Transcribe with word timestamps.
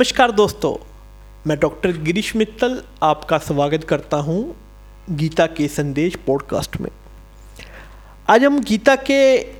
नमस्कार 0.00 0.30
दोस्तों, 0.30 0.72
मैं 1.46 1.58
डॉक्टर 1.60 1.96
गिरीश 2.02 2.34
मित्तल 2.36 2.80
आपका 3.02 3.38
स्वागत 3.38 3.82
करता 3.84 4.16
हूँ 4.16 4.38
गीता 5.10 5.46
के 5.46 5.66
संदेश 5.68 6.14
पॉडकास्ट 6.26 6.76
में। 6.80 6.88
आज 8.28 8.44
हम 8.44 8.58
गीता 8.60 8.94
के 9.00 9.18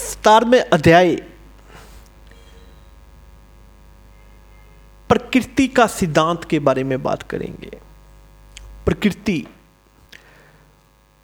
सतारवें 0.00 0.58
अध्याय, 0.60 1.14
प्रकृति 5.10 5.66
का 5.68 5.86
सिद्धांत 5.88 6.44
के 6.44 6.58
बारे 6.60 6.84
में 6.84 7.02
बात 7.02 7.22
करेंगे। 7.22 7.70
प्रकृति 8.86 9.38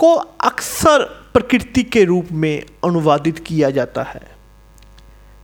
को 0.00 0.14
अक्सर 0.14 1.04
प्रकृति 1.34 1.82
के 1.82 2.04
रूप 2.04 2.32
में 2.32 2.62
अनुवादित 2.84 3.44
किया 3.46 3.70
जाता 3.70 4.02
है, 4.04 4.26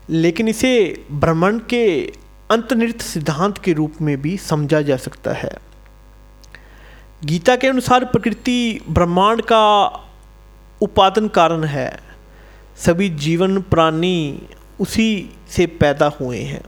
लेकिन 0.09 0.49
इसे 0.49 1.05
ब्रह्मांड 1.11 1.61
के 1.65 1.85
अंतर्निहित 2.51 3.03
सिद्धांत 3.03 3.59
के 3.59 3.73
रूप 3.73 3.95
में 4.01 4.23
भी 4.23 4.37
समझा 4.37 4.82
जा 4.82 4.96
सकता 4.96 5.32
है। 5.32 5.50
गीता 7.25 7.57
के 7.57 7.67
अनुसार 7.67 8.04
प्रकृति 8.04 8.81
ब्रह्मांड 8.89 9.43
का 9.43 9.86
उपादन 10.81 11.29
कारण 11.29 11.64
है। 11.64 12.00
सभी 12.76 13.09
जीवन 13.09 13.61
प्राणी 13.61 14.43
उसी 14.81 15.31
से 15.49 15.67
पैदा 15.67 16.13
हुए 16.21 16.39
हैं। 16.39 16.63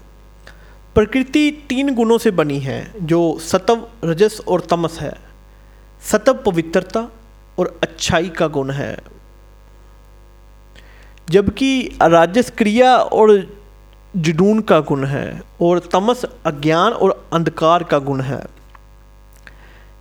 प्रकृति 0.95 1.67
तीन 1.69 1.95
गुणों 1.95 2.19
से 2.19 2.31
बनी 2.31 2.59
है, 2.59 2.93
जो 3.03 3.39
सतव, 3.39 3.89
रजस 4.05 4.41
और 4.49 4.61
तमस 4.61 4.99
है। 5.01 5.15
सतव 6.11 6.35
पवित्रता 6.35 7.09
और 7.59 7.81
अच्छाई 7.83 8.29
का 8.29 8.47
गुण 8.47 8.71
है। 8.71 8.99
जबकि 11.31 11.99
राजस 12.03 12.53
क्रिया 12.59 12.97
और 12.97 13.57
जुनून 14.17 14.61
का 14.61 14.81
गुण 14.81 15.05
है 15.05 15.43
और 15.61 15.79
तमस, 15.79 16.25
अज्ञान 16.25 16.93
और 16.93 17.29
अंधकार 17.33 17.83
का 17.83 17.99
गुण 17.99 18.21
है। 18.21 18.43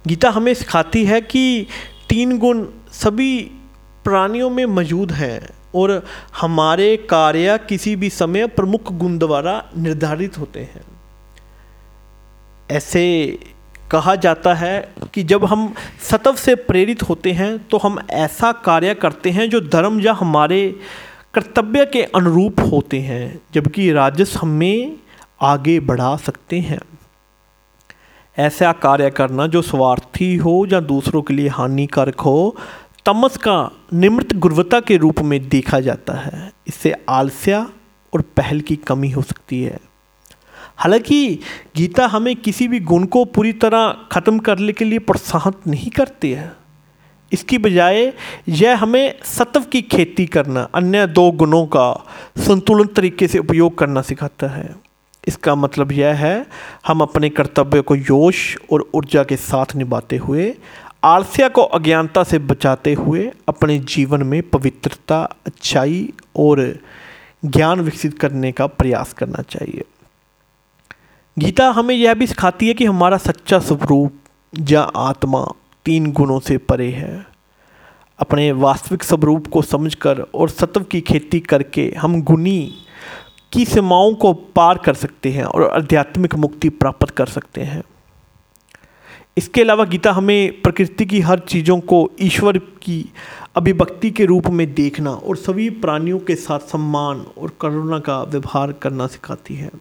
गीता 0.07 0.29
हमें 0.29 0.53
सिखाती 0.53 1.05
है 1.05 1.21
कि 1.21 1.67
तीन 2.09 2.37
गुण 2.39 2.65
सभी 2.91 3.41
प्राणियों 4.03 4.49
में 4.49 4.65
मौजूद 4.65 5.11
हैं 5.11 5.49
और 5.75 6.05
हमारे 6.41 6.97
कार्य 6.97 7.59
किसी 7.69 7.95
भी 7.95 8.09
समय 8.09 8.47
प्रमुख 8.47 8.91
गुण 8.91 9.17
द्वारा 9.17 9.65
निर्धारित 9.77 10.37
होते 10.37 10.59
हैं। 10.59 10.81
ऐसे 12.71 13.03
कहा 13.91 14.15
जाता 14.15 14.53
है 14.53 14.93
कि 15.13 15.23
जब 15.23 15.45
हम 15.45 15.73
सतव 16.09 16.35
से 16.35 16.55
प्रेरित 16.55 17.03
होते 17.03 17.31
हैं 17.31 17.67
तो 17.67 17.77
हम 17.77 17.99
ऐसा 18.09 18.51
कार्य 18.51 18.93
करते 18.95 19.29
हैं 19.29 19.49
जो 19.49 19.61
धर्म 19.61 19.99
या 20.01 20.13
हमारे 20.13 20.79
कर्तव्य 21.33 21.85
के 21.85 22.03
अनुरूप 22.03 22.59
होते 22.59 22.99
हैं, 22.99 23.41
जबकि 23.53 23.91
राजस 23.91 24.33
हमें 24.41 24.97
आगे 25.41 25.79
बढ़ा 25.79 26.17
सकते 26.17 26.59
हैं। 26.59 26.79
ऐसा 28.37 28.71
कार्य 28.71 29.09
करना 29.09 29.47
जो 29.47 29.61
स्वार्थी 29.61 30.35
हो 30.35 30.67
या 30.71 30.79
दूसरों 30.79 31.21
के 31.21 31.33
लिए 31.33 31.47
हानिकारक 31.47 32.19
हो, 32.19 32.57
तमस 33.05 33.37
का 33.37 33.71
निमृत 33.93 34.33
गुणवत्ता 34.33 34.79
के 34.79 34.97
रूप 34.97 35.19
में 35.19 35.49
देखा 35.49 35.79
जाता 35.79 36.13
है। 36.13 36.51
इससे 36.67 36.95
आलस्या 37.09 37.69
और 38.13 38.21
पहल 38.21 38.61
की 38.61 38.75
कमी 38.75 39.09
हो 39.09 39.21
सकती 39.21 39.63
है। 39.63 39.79
हालाँकि 40.77 41.39
गीता 41.75 42.07
हमें 42.07 42.35
किसी 42.35 42.67
भी 42.67 42.79
गुण 42.79 43.05
को 43.05 43.25
पूरी 43.25 43.53
तरह 43.53 43.95
ख़त्म 44.11 44.39
करने 44.39 44.73
के 44.73 44.85
लिए 44.85 44.99
प्रोत्साहित 44.99 45.67
नहीं 45.67 45.91
करती 45.91 46.31
है। 46.31 46.60
इसकी 47.31 47.57
बजाय 47.57 48.13
यह 48.49 48.77
हमें 48.77 49.19
सत्व 49.23 49.61
की 49.61 49.81
खेती 49.81 50.25
करना, 50.25 50.67
अन्य 50.75 51.07
दो 51.07 51.31
गुणों 51.31 51.65
का 51.65 52.05
संतुलन 52.37 52.85
तरीके 52.85 53.27
से 53.27 53.39
उपयोग 53.39 53.77
करना 53.77 54.01
सिखाता 54.01 54.47
है। 54.47 54.75
इसका 55.27 55.55
मतलब 55.55 55.91
यह 55.91 56.15
है, 56.15 56.45
हम 56.87 57.01
अपने 57.01 57.29
कर्तव्य 57.29 57.81
को 57.81 57.97
जोश 57.97 58.57
और 58.71 58.89
ऊर्जा 58.95 59.23
के 59.23 59.35
साथ 59.35 59.65
निभाते 59.75 60.17
हुए, 60.17 60.55
आलस्या 61.03 61.49
को 61.49 61.61
अज्ञानता 61.61 62.23
से 62.23 62.39
बचाते 62.39 62.93
हुए 62.93 63.31
अपने 63.47 63.79
जीवन 63.79 64.23
में 64.23 64.49
पवित्रता, 64.49 65.21
अच्छाई 65.21 66.13
और 66.35 66.79
ज्ञान 67.45 67.79
विकसित 67.79 68.19
करने 68.19 68.51
का 68.51 68.67
प्रयास 68.67 69.13
करना 69.13 69.41
चाहिए। 69.41 69.83
गीता 71.39 71.69
हमें 71.69 71.95
यह 71.95 72.13
भी 72.13 72.27
सिखाती 72.27 72.67
है 72.67 72.73
कि 72.73 72.85
हमारा 72.85 73.17
सच्चा 73.17 73.59
स्वरूप 73.59 74.13
या 74.69 74.81
आत्मा 74.81 75.53
तीन 75.85 76.11
गुणों 76.11 76.39
से 76.39 76.57
परे 76.57 76.89
है। 76.91 77.25
अपने 78.19 78.51
वास्तविक 78.51 79.03
स्वरूप 79.03 79.47
को 79.47 79.61
समझकर 79.61 80.19
और 80.35 80.49
सत्व 80.49 80.83
की 80.83 81.01
खेती 81.01 81.39
करके 81.39 81.93
हम 81.97 82.21
गुणी 82.21 82.73
की 83.53 83.65
सीमाओं 83.65 84.13
को 84.13 84.33
पार 84.33 84.77
कर 84.77 84.93
सकते 84.93 85.31
हैं 85.31 85.43
और 85.43 85.71
आध्यात्मिक 85.71 86.35
मुक्ति 86.35 86.69
प्राप्त 86.69 87.09
कर 87.09 87.25
सकते 87.25 87.61
हैं। 87.61 87.83
इसके 89.37 89.61
अलावा 89.61 89.85
गीता 89.85 90.11
हमें 90.11 90.61
प्रकृति 90.61 91.05
की 91.05 91.19
हर 91.19 91.39
चीज़ों 91.39 91.79
को 91.79 92.11
ईश्वर 92.21 92.57
की 92.57 93.13
अभिभक्ति 93.55 94.11
के 94.11 94.25
रूप 94.25 94.47
में 94.47 94.73
देखना 94.73 95.11
और 95.11 95.37
सभी 95.37 95.69
प्राणियों 95.69 96.19
के 96.19 96.35
साथ 96.35 96.59
सम्मान 96.59 97.25
और 97.37 97.51
करुणा 97.61 97.99
का 97.99 98.23
व्यवहार 98.23 98.71
करना 98.71 99.07
सिखाती 99.07 99.55
है। 99.55 99.71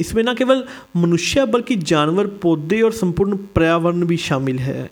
इसमें 0.00 0.22
न 0.22 0.34
केवल 0.34 0.64
मनुष्य, 0.96 1.46
बल्कि 1.46 1.76
जानवर, 1.76 2.26
पौधे 2.26 2.80
और 2.82 2.92
संपूर्ण 2.92 3.36
पर्यावरण 3.36 4.04
भी 4.04 4.16
शामिल 4.16 4.58
है। 4.58 4.90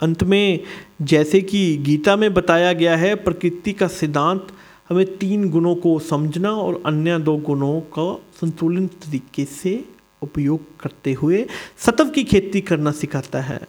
अंत 0.00 0.22
में, 0.22 0.60
जैसे 1.02 1.40
कि 1.40 1.76
गीता 1.76 2.16
में 2.16 2.34
बताया 2.34 2.72
गया 2.72 2.96
है, 2.96 3.14
प्रकृति 3.14 3.72
का 3.72 3.86
सिद्धांत 3.88 4.46
हमें 4.88 5.16
तीन 5.16 5.50
गुणों 5.50 5.74
को 5.74 5.98
समझना 5.98 6.50
और 6.50 6.82
अन्य 6.86 7.18
दो 7.18 7.36
गुणों 7.36 7.80
का 7.80 8.14
संतुलित 8.40 8.90
तरीके 8.90 9.44
से 9.44 9.84
उपयोग 10.22 10.80
करते 10.80 11.12
हुए 11.12 11.46
सतव 11.78 12.10
की 12.10 12.24
खेती 12.24 12.60
करना 12.60 12.90
सिखाता 12.90 13.40
है। 13.40 13.60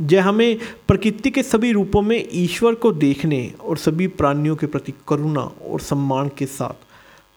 यह 0.00 0.28
हमें 0.28 0.58
प्रकृति 0.88 1.30
के 1.30 1.42
सभी 1.42 1.72
रूपों 1.72 2.02
में 2.02 2.28
ईश्वर 2.32 2.74
को 2.74 2.92
देखने 2.92 3.54
और 3.60 3.76
सभी 3.76 4.06
प्राणियों 4.06 4.56
के 4.56 4.66
प्रति 4.66 4.92
करुणा 5.08 5.40
और 5.40 5.80
सम्मान 5.80 6.30
के 6.38 6.46
साथ 6.46 6.84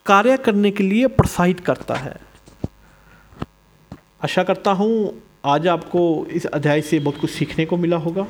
कार्य 0.05 0.37
करने 0.37 0.71
के 0.71 0.83
लिए 0.83 1.07
प्रोत्साहित 1.07 1.59
करता 1.59 1.95
है 1.95 2.28
आशा 4.23 4.43
करता 4.43 4.71
हूँ 4.71 5.23
आज 5.45 5.67
आपको 5.67 6.25
इस 6.31 6.45
अध्याय 6.45 6.81
से 6.81 6.99
बहुत 6.99 7.17
कुछ 7.17 7.29
सीखने 7.29 7.65
को 7.65 7.77
मिला 7.77 7.97
होगा। 7.97 8.27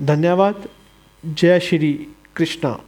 धन्यवाद। 0.00 0.68
जय 1.26 1.60
श्री 1.60 1.92
कृष्णा। 2.36 2.80